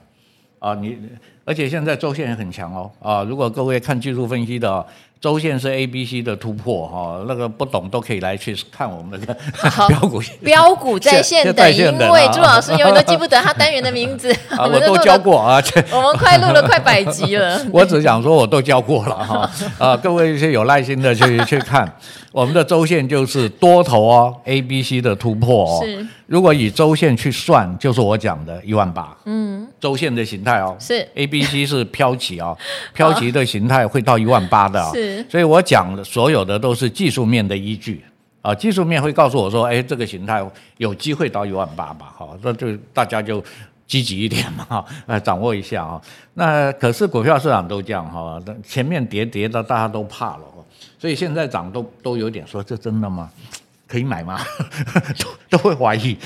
[0.60, 0.98] 啊，你
[1.44, 2.90] 而且现在周线也很强哦。
[3.02, 4.86] 啊，如果各位看技术分析的。
[5.22, 9.38] 周线是 A、B、C 的突破哈，那个不懂都可以来去看我们的
[9.88, 10.20] 标股。
[10.44, 14.36] 标股在线的，因为朱老师永远都记不得他单元的名字。
[14.50, 15.62] 啊，我都教过啊，
[15.94, 17.64] 我们快录了快百集了。
[17.72, 19.52] 我只想说，我都教过了哈。
[19.78, 21.88] 啊，各位一些有耐心的去去看，
[22.32, 25.84] 我们的周线就是多头哦，A、B、C 的突破哦。
[25.84, 26.06] 是。
[26.28, 29.16] 如果以周线去算，就是我讲的一万八。
[29.26, 29.68] 嗯。
[29.80, 30.76] 周线的形态哦。
[30.80, 31.06] 是。
[31.16, 32.58] A、B、C 是飘起哦，
[32.94, 34.82] 飘起的形态会到一万八的。
[34.94, 35.26] 是。
[35.30, 38.04] 所以我讲的所有的都是技术面的依据
[38.42, 40.42] 啊，技术面会告诉我说，哎，这个形态
[40.78, 43.44] 有机会到一万八吧，好，那就大家就
[43.86, 46.02] 积极一点嘛，哈，呃，掌握一下啊。
[46.34, 50.44] 那可是股票市场都这样哈，前面跌跌的大家都怕了，
[51.02, 53.32] 所以现在涨都都有点说，这真的吗？
[53.92, 54.40] 可以买吗？
[55.20, 56.18] 都都会怀疑，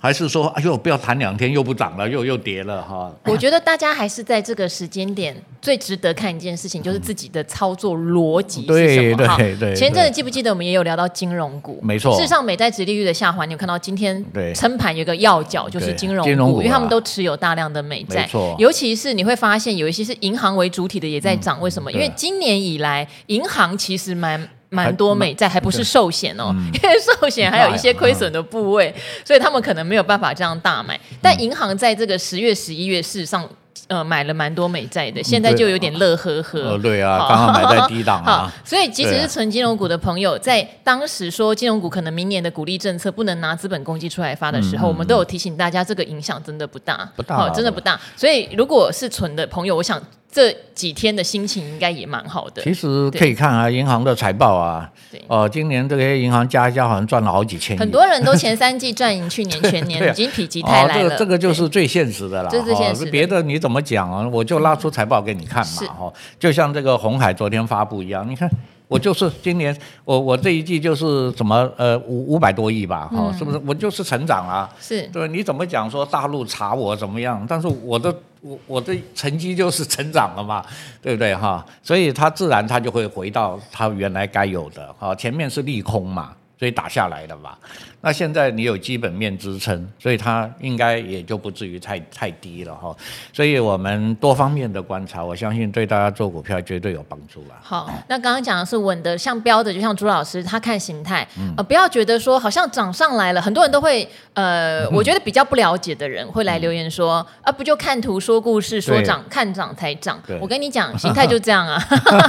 [0.00, 3.12] 还是说哎呦不要谈两天又不涨了，又又跌了哈？
[3.24, 9.26] 我觉得大家还是在这个时间点最值得看一件事情，就是自己的操作逻辑是什么？
[9.26, 11.80] 哈、嗯，前阵子记不记得我们也有聊到金融股？
[11.82, 12.14] 没错。
[12.14, 18.54] 事实上，美债殖利率的下滑，你有看到今天撑盘有个要角就是金融股，股啊、因为他们都持有大量的美债，没错。
[18.58, 21.90] 尤其是你会发现有一些是银行为主体的也在涨，为什么？
[21.90, 24.48] 因为今年以来银行其实蛮。
[24.70, 30.96] 蛮多美债还不是寿险哦，嗯、因为寿险还有一些亏损的部位，嗯、所以他们可能没有办法这样大买。
[31.10, 33.48] 嗯、但银行在这个十月、十一月，事实上，
[33.88, 36.60] 呃，买了蛮多美债的，现在就有点乐呵呵。
[36.60, 38.52] 呃，对啊，刚好买在低档啊。
[38.64, 48.00] 所以，即使是纯金融股的朋友，在当时说金融股可能明年的鼓励政策不能拿资本公积出来发的时候，嗯、我们都有提醒大家，这个影响真的不大，不大、啊，真的不大。
[48.16, 50.00] 所以，如果是纯的朋友，我想。
[50.32, 52.62] 这几天的心情应该也蛮好的。
[52.62, 54.88] 其实可以看啊，银行的财报啊，
[55.26, 57.80] 哦，今年这些银行加一加，好像赚了好几千亿。
[57.80, 61.02] 很多人都前三季赚赢去年全年，已经否极泰来了。
[61.02, 62.48] 这个这个就是最现实的了。
[62.50, 63.04] 这是现实。
[63.06, 64.28] 别的你怎么讲啊？
[64.28, 68.48] 我就拉出财报给你看嘛，哈，就像这个红海昨天发布一样，你看。
[68.90, 69.74] 我就是今年，
[70.04, 73.60] 我我这一季就是怎么呃五五百多亿吧，哈、嗯，是不是？
[73.64, 75.28] 我就是成长啊，是对。
[75.28, 77.46] 你怎么讲说大陆查我怎么样？
[77.48, 80.66] 但是我的我我的成绩就是成长了嘛，
[81.00, 81.64] 对不对哈？
[81.84, 85.14] 所以它自然它就会回到它原来该有的哈。
[85.14, 87.56] 前面是利空嘛，所以打下来了嘛。
[88.02, 92.94] 那现在你有基本面支撑，所以它应该也就不至于太太低了哈。
[93.32, 97.54] 所以我们多方面的观察，我相信对大家做股票绝对有帮助了。
[97.62, 110.20] 好，那刚刚讲的是稳的，像标的，就像朱老师他看形态，嗯、呃，不要觉得说好像涨上来了，很多人都会，呃，我觉得比较不了解的人会来留言说，嗯、啊，不就看图说故事，说涨看涨才涨。
[110.40, 111.78] 我跟你讲，形态就这样啊，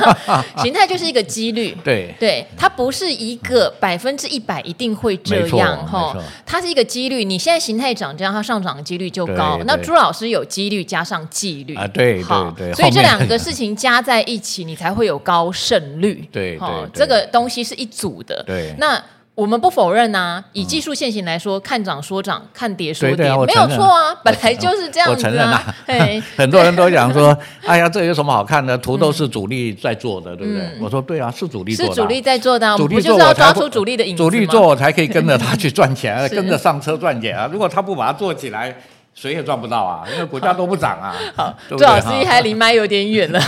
[0.62, 1.76] 形态就是一个几率。
[1.82, 5.86] 对对，它不是一个百分之一百一定会这样。
[5.88, 7.26] 哈，它是一个几率。
[7.26, 9.60] 你现在形态涨这样，它上涨的几率就高。
[9.66, 16.24] 那朱老师有几率加上纪律啊，对对对，所以这两个事情加在一起，你才会有高胜率。
[16.32, 18.44] 对对，这个东西是一组的。
[18.46, 19.02] 对，那。
[19.42, 25.16] 我们不否认呐，以技术现行来说，看涨说涨，看跌说跌，没有错啊，本来就是这样子啊。
[25.16, 25.76] 我承认啊，
[26.38, 28.78] 很多人都讲说，哎呀，这有什么好看的？
[28.78, 30.62] 图都是主力在做的，对不对？
[30.80, 37.50] 我说对啊，是主力做的，是主力在做的，主力就是要抓出主力的影子，主力做我才可以跟着他去赚钱， 跟着上车赚钱啊。
[37.52, 38.76] 如果他不把它做起来。
[39.14, 41.14] 谁也赚不到啊，因为股价都不涨啊。
[41.36, 43.40] 好，朱老师还离麦有点远了。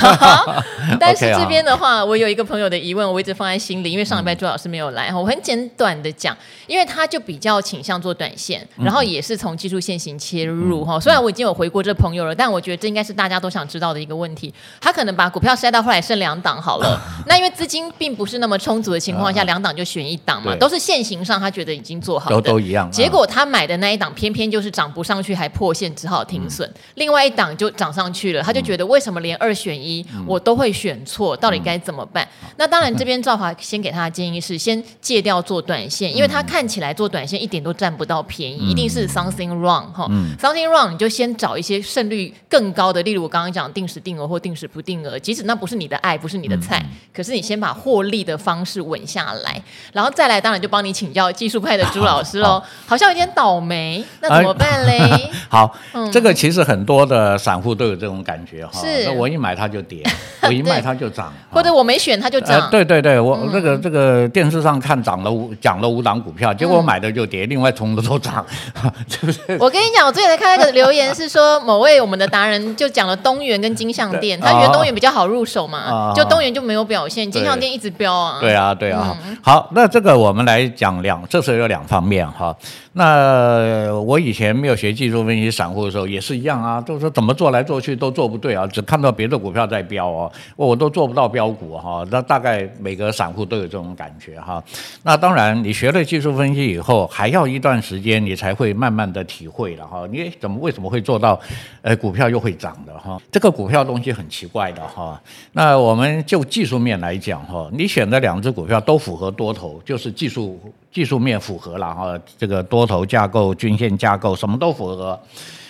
[1.00, 5.20] 但是这边的话，我有一个朋友的疑问，我一直放在心里，因为上礼拜朱老师没有来哈。
[5.20, 6.36] 我很简短的讲，
[6.68, 11.00] 因为他就比较倾向做短线，然后也是从技术线型切入哈。
[11.00, 14.54] 虽然我已经有回过这朋友了，但我觉得这应该是大家都想知道的一个问题。
[14.82, 22.92] 他可能把股票筛到后来剩两档好了， 那因为资金并不是那么充足的情况下，两档就选一档嘛，都是现行上他觉得已经做好的，都一样。
[22.92, 32.28] 结果他买的那一档偏偏就是涨不上去，还破线只好停损，嗯、另外一档就涨上去了，他就觉得为什么连二选一我都会选错，嗯、到底该怎么办？
[32.42, 49.62] 嗯、那当然这边赵华先给他的建议是先戒掉做短线，因为他看起来做短线一点都占不到便宜，嗯、一定是 something wrong 哈、嗯、something wrong 你就先找一些胜率更高的，例如我刚刚讲定时定额或定时不定额，即使那不是你的爱，不是你的菜，嗯、可是你先把获利的方式稳下来，
[49.92, 52.98] 然后再来当然就帮你请教技术派的朱老师喽，好，好。
[53.04, 55.30] 像有点倒霉，那怎么办嘞？
[55.50, 55.76] 哎、好。
[55.94, 60.04] 嗯、这个其实很多的散户都有这种感觉哈，是我一买它就跌，
[60.44, 62.60] 我一卖它就涨，或者我没选它就涨。
[62.62, 68.46] 呃、对对对，我这个这个电视上看涨了五讲了五档股票，结果我买的就跌，另外从头都涨，
[69.08, 69.40] 是不是？
[69.60, 78.38] 我跟你讲，我最近才看那个留言是说，某位我们的达人就讲了东元跟金像店，他觉得东元比较好入手嘛，就东元就没有表现，金像店一直飙啊。
[78.42, 82.56] 对啊对啊，好，那这个我们来讲两，这是有两方面哈。
[82.96, 92.06] 那我以前没有学技术分析散户的时候也是一样啊，就是说怎么做来做去都做不对啊，只看到别的股票在飙哦，我都做不到飙股哈。
[92.12, 94.64] 那大概每个散户都有这种感觉哈。
[95.04, 100.08] 那当然，你学了技术分析以后，还要一段时间你才会慢慢的体会了哈。
[100.12, 101.40] 你怎么为什么会做到，
[101.82, 103.22] 呃，股票又会涨的哈？
[103.32, 105.22] 这个股票东西很奇怪的哈。
[105.54, 110.60] 那我们就技术面来讲哈，你选的两只股票都符合多头，就是技术。
[110.94, 115.20] 技术面符合了哈，这个多头架构、均线架构什么都符合，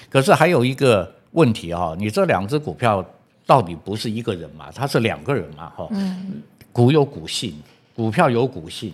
[0.09, 3.03] 可是还有一个问题哈，你这两只股票
[3.45, 4.65] 到底不是一个人嘛？
[4.75, 5.71] 它是两个人嘛？
[5.77, 5.87] 哈，
[6.73, 7.55] 股有股性，
[7.95, 8.93] 股票有股性。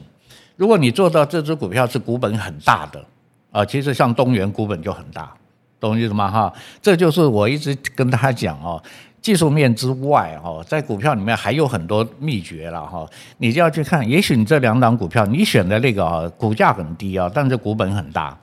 [0.55, 3.03] 如果你做到这只股票是股本很大的
[3.51, 5.33] 啊，其实像东元股本就很大，
[5.79, 6.29] 懂我意思吗？
[6.29, 8.81] 哈，这就是我一直跟大家讲哦。
[9.21, 13.05] 技术面之外，哈，在股票里面还有很多秘诀了，哈，
[13.37, 14.07] 你就要去看。
[14.07, 18.37] 也许你这两档股票，你选的那个啊，股价很低啊，但是股本很大。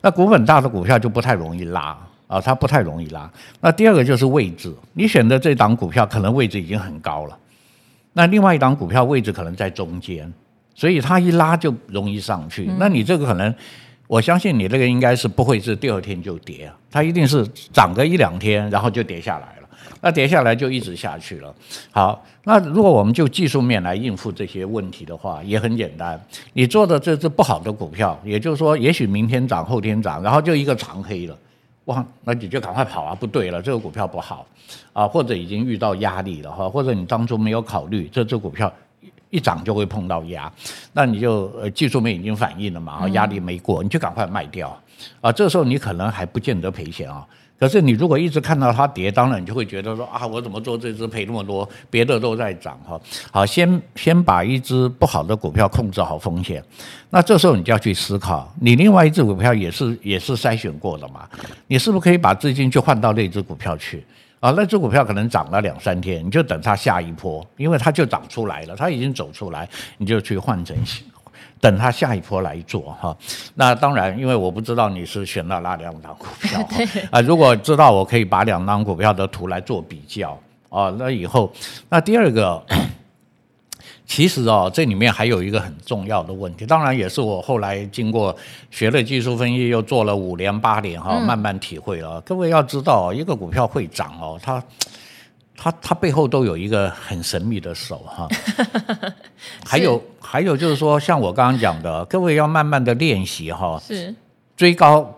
[0.00, 3.30] 那股本大的股票就不太容易拉啊，它不太容易拉。
[3.60, 7.38] 那第二个就是位置，你选的这档股票可能位置已经很高了，
[8.14, 10.32] 那另外一档股票位置可能在中间，
[10.74, 12.68] 所以它一拉就容易上去。
[12.78, 13.54] 那你这个可能，
[14.06, 19.61] 我相信你这个应该是不会是第二天就跌啊，它一定是涨个一两天，然后就跌下来了。
[20.02, 21.54] 那跌下来就一直下去了。
[21.92, 26.20] 好，那如果我们就技术面来应付这些问题的话，也很简单。
[26.52, 31.38] 你做的这只不好的股票，也就是说，也许明天涨，后天涨，然后就一个长黑了，
[31.84, 33.14] 哇，那你就赶快跑啊！
[33.14, 34.44] 不对了，这个股票不好
[34.92, 38.70] 啊，或者已经遇到压力了哈，或者你当初没有考虑这只股票
[39.30, 40.52] 一涨就会碰到压，
[40.92, 44.76] 那你就呃技术面已经反应了嘛，压力没过，你就赶快卖掉
[45.20, 45.30] 啊。
[45.30, 47.24] 这时候你可能还不见得赔钱啊。
[47.62, 53.00] 可是你如果一直看到它跌，当然你就会觉得说啊，我怎么做这只赔那么多，别的都在涨哈。
[53.30, 56.60] 好，先先把一只不好的股票控制好风险，
[57.10, 61.28] 那这时候你就要去思考，你另外一只股票也是也是筛选过的嘛，
[61.68, 64.04] 你是不是可以把资金去换到那只股票去
[64.40, 64.52] 啊？
[64.56, 70.76] 那只股票可能涨了两三天，你就等它下一波，因为它就涨出来了，它已经走出来，你就去换成。
[71.62, 73.16] 等他下一波来做哈，
[73.54, 76.68] 那当然，因为我不知道你是选了哪两档股票
[77.12, 77.20] 啊。
[77.20, 80.36] 如果知道，我可以把两档股票的图来做比较
[80.68, 80.92] 啊。
[80.98, 81.52] 那以后，
[81.88, 82.60] 那第二个，
[84.04, 88.36] 其实哦，这里面还有一个很重要的问题，当然也是我后来经过
[88.72, 92.18] 学了技术分析，又做了五年八年哈，慢慢体会了。
[92.18, 94.60] 嗯、各位要知道，一个股票会涨哦，它
[95.62, 98.26] 它它背后都有一个很神秘的手哈。
[99.64, 103.80] 还有还有就是说，像我刚刚讲的，各位要慢慢的练习哈。
[103.80, 104.12] 是
[104.56, 105.08] 追高，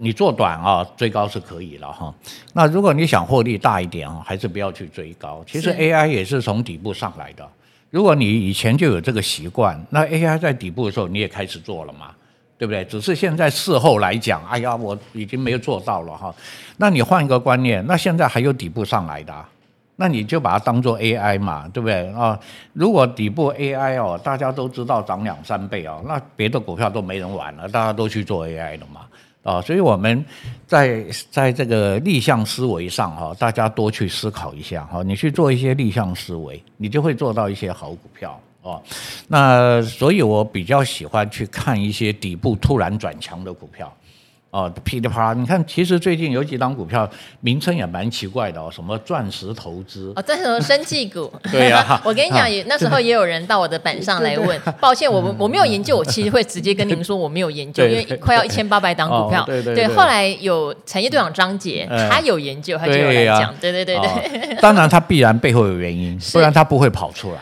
[0.00, 2.12] 你做短啊，追高是可以了哈。
[2.52, 5.40] 那如果你想获利大一点啊，还是不要去追高。
[5.46, 7.48] 其实 AI 也是从底部上来的。
[7.90, 12.10] 如果你以前就有这个习惯，那 AI 在底部的时候你也开始做了嘛，
[12.58, 12.84] 对不对？
[12.86, 16.34] 只是现在事后来讲，哎呀，我已经没有做到了哈。
[16.78, 19.32] 那你换一个观念，那现在还有底部上来的，
[19.94, 22.38] 那你就把它当做 AI 嘛，对不对啊？
[22.72, 29.02] 如果底部 AI 哦，大家都知道涨两三倍哦，那别的股票都没人玩了，大家都去做 AI 了嘛。
[29.42, 30.24] 啊，所以我们
[30.66, 38.80] 在在这个逆向思维上哈，大家多去思考一下哈，你去做一些逆向思维，你就会做到一些好股票哦。
[39.28, 43.92] 那所以我比较喜欢去看一些底部突然转强的股票。
[44.52, 45.32] 哦，噼里啪啦！
[45.32, 47.08] 你看，其实最近有几档股票
[47.40, 51.32] 名称也蛮奇怪的哦，什么钻石投资哦，这什么生技股？
[51.50, 59.88] 对呀、啊，我跟你讲，也那时候也有人到我的板上来问，抱歉，我我没有研究，我其实会直接跟您说我没有研究，因为快要一千八百档股票，对对对。
[59.88, 64.54] 后来有产业队长张杰，他有研究，他就有来讲，对对对对。
[64.60, 67.38] 当然，他必然背后有原因，不然他不会跑出来。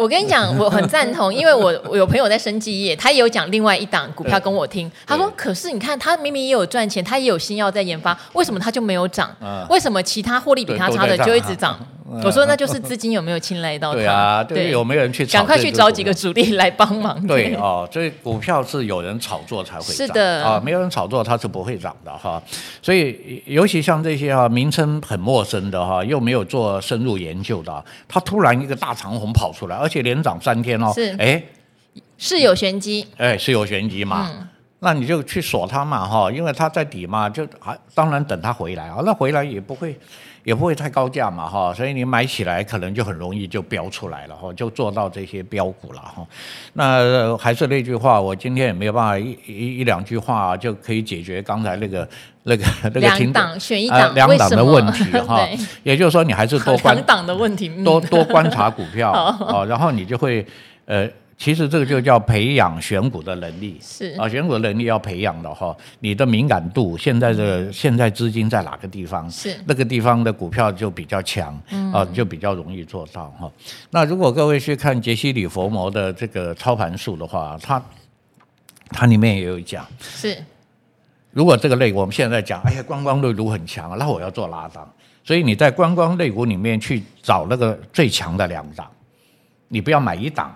[0.00, 4.90] 我跟你讲， 我很赞同，因为我我有朋友在生技业，他也有讲另外一档股票跟我听。
[5.06, 9.30] 他说：“可是你看，他明明也有赚钱，他也有新药在研发，为什么他就没有涨？
[9.68, 11.78] 为什么其他获利比他差的就一直涨？”
[12.24, 13.96] 我说那就是资金有没有青睐到他？
[13.96, 15.38] 对啊，对，有没有人去炒？
[15.38, 17.24] 赶快去找几个主力来帮忙。
[17.24, 19.94] 对哦，所以股票是有人炒作才会涨。
[19.94, 22.42] 是的啊，没有人炒作它是不会涨的哈。
[22.82, 30.92] 所以尤其像这些啊，名称很陌生的哈，又没有做深入研究的，它突然一个大长虹跑出来，而且连涨三天哦。
[30.92, 31.14] 是。
[31.16, 31.40] 哎，
[32.18, 33.06] 是有玄机。
[33.18, 34.28] 哎，是有玄机嘛？
[34.32, 34.48] 嗯。
[34.80, 39.96] 那你就去锁它嘛哈，因为它在底嘛，就还当然等它回来啊，那回来也不会。
[40.44, 46.26] 也不会太高价嘛哈，所以你买起来可能就很容易就标出来了哈，就做到这些标股了哈。
[46.72, 52.08] 那还是那句话，我今天也没有办法一一一两句话就可以解决刚才那个
[52.44, 55.46] 那个那个两档选一档两档的问题哈。
[55.84, 60.46] 也就是说，你还是多观 两档的问题，多多观察股票 啊，然后你就会
[60.86, 61.08] 呃。
[61.40, 65.74] 其实这个就叫培养选股的能力，是啊，选股的能力要培养的哈。
[66.00, 69.28] 你的敏感度，现在的现在资金在哪个地方？
[69.30, 71.58] 是那个地方的股票就比较强，
[71.94, 73.50] 啊，就比较容易做到哈。
[73.88, 77.82] 那如果各位去看杰西·里佛摩的这个操盘术的话，它
[78.90, 80.36] 它里面也有讲，是
[81.30, 84.86] 如果这个类我们现在讲，哎呀，观光类股很强，那我要做拉档，
[85.24, 88.86] 所以你在观光类股里面去找那个最强的两档，
[89.68, 90.54] 你不要买一档。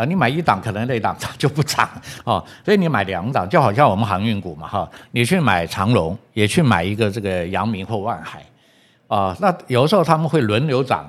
[0.00, 1.86] 啊，你买一档可能那档它就不涨
[2.24, 8.42] 哦， 所以你买两档，就好像我们航运股嘛哈，你去买长龙，也去买一个这个阳明或万海，
[9.08, 11.04] 啊，那有时候他们会轮流涨，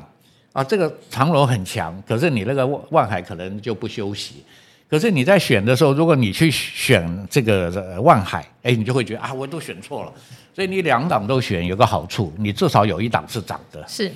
[0.51, 4.43] 啊，这个长龙很强，可是你那个万海可能就不休息，
[4.89, 10.11] 可是你在选的时候，如果你去选这个万海，哎，你就会觉得啊，我都选错了，
[10.53, 14.11] 所以你两档都选有个好处，你至少有一档是涨的，是，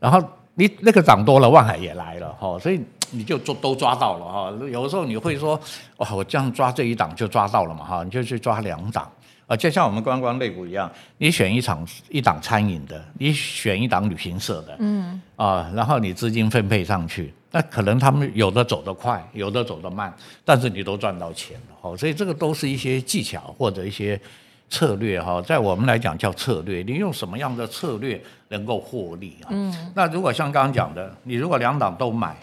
[0.00, 0.20] 然后
[0.56, 2.80] 你那个涨多了，万海也来了哈，所以。
[3.10, 5.58] 你就抓都抓到了哈，有的时候你会说，
[5.98, 9.10] 哇，我这样抓这一档就抓到了嘛哈，你就去抓两档
[9.46, 20.12] 啊，就像我们观光类股一样，你选一场一档餐饮的，你选一档旅行社的，嗯啊，然后你资金分配上去，那可能他们有的走得快，有的走得慢，
[20.44, 24.20] 但是你都赚到钱了哈，所以这个都是一些技巧或者一些
[24.68, 29.46] 策略哈，在我们来讲叫策略，你用什么样的策略能够获利啊？
[29.50, 32.36] 嗯，那如果像刚刚讲的，你如果两档都买。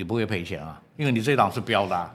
[0.00, 2.10] 你不会赔钱啊，因为你这档是标的啊。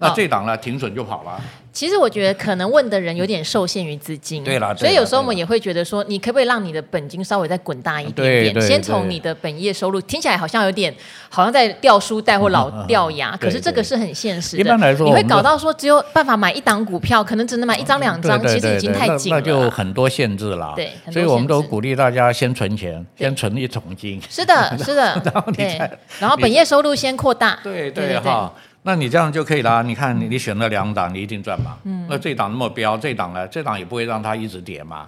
[0.00, 1.40] 那这档呢，停损就跑了。
[1.72, 8.60] 其实我觉得可能问的人有点受限于资金，对了，所以有时候我们也会觉得说，你可不可以让你的本金稍微再滚大一点点？
[8.60, 10.94] 先从你的本业收入，听起来好像有点
[11.28, 14.62] 好像在掉书袋或老掉牙， 可是这个是很现实的。
[14.62, 19.40] 一般来说，你会搞到说只有办法买一档股票，可能只能买一张两张，其实已经太紧了。
[19.40, 20.74] 那就很多限制了。
[20.76, 24.20] 对，所以我们都鼓励大家先存钱，先存一桶金。
[24.28, 25.20] 是的，是的，
[25.56, 25.76] 对。
[26.20, 27.58] 然后本业收入先扩大。
[27.64, 28.52] 对对哈。
[28.82, 29.82] 那你这样就可以了。
[29.82, 31.78] 你看你你选了两档，你一定赚嘛。
[31.84, 32.06] 嗯。
[32.08, 33.48] 那这档那么标，这档呢？
[33.48, 35.06] 这档也不会让它一直跌嘛。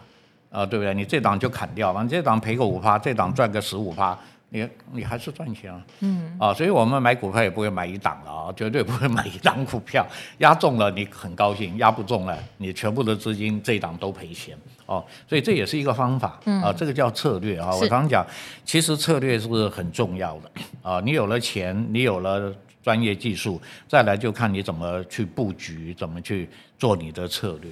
[0.48, 0.94] 啊，对不对？
[0.94, 2.02] 你这档就砍掉嘛。
[2.02, 4.16] 你这档赔个五趴，这档赚个十五趴，
[4.48, 5.82] 你你还是赚钱啊。
[6.00, 10.06] 嗯啊，所以我们买股票也不会买一档了啊，绝对不会买一档股票，
[10.38, 14.56] 压中了你很高兴，压不中了你全部的资金这一档都赔钱
[14.86, 15.04] 哦。
[15.28, 17.74] 所以这也是一个方法啊，这个叫策略啊。
[17.74, 18.24] 我常讲，
[18.64, 20.50] 其实策略是很重要的
[20.80, 21.02] 啊。
[21.04, 22.50] 你有了钱，你有了。
[22.86, 26.48] 专业技术，再来就看你怎么去布局，怎么去
[26.78, 27.70] 做你的策略。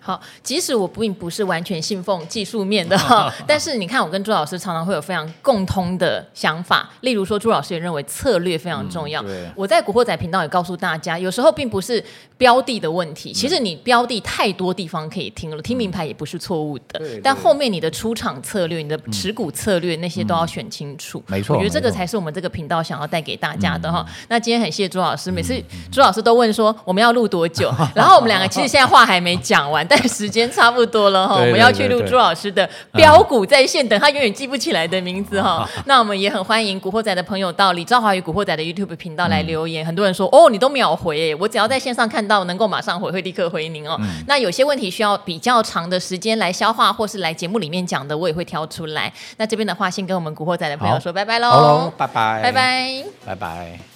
[0.00, 6.90] 好，即使我并不是完全信奉技术面的哈， 但是你看我跟朱老师常常会有非常共通的想法。
[7.00, 9.22] 例如说，朱老师也认为策略非常重要。
[9.22, 12.04] 嗯、我在古惑仔频道也告诉大家，有时候并不是
[12.36, 16.98] 标的的问题，其实你标的太多地方可以听了，听名牌也不是错误的。
[17.00, 21.22] 嗯、但后面你的出场策略、你的持股策略、嗯、那些都要选清楚。
[21.28, 24.04] 没错，我觉得这个才是我们这个频道想要带给大家的哈。
[24.06, 25.54] 嗯、那今天很谢谢朱老师，每次
[25.90, 30.42] 朱老师都问说我们要录多久， 然后我们两个其实现在话还没讲完，但时间。
[30.52, 35.66] 差不多了哈，我们要去录朱老师的标股在线，等他永远记不起来的名字哈。
[35.86, 39.86] 那我们也很欢迎古惑仔的朋友到李兆华与古惑仔的 YouTube 频道来留言。
[39.86, 43.98] 很多人说哦，你都秒回，我只要在线上看到，能够马上回，会立刻回您哦。
[44.26, 49.10] 那有些问题需要比较长的时间来消化，或是来节目里面讲的，我也会挑出来。
[49.38, 53.91] 那这边的话，先跟我们古惑仔的朋友说拜拜喽，拜拜，拜拜，拜拜。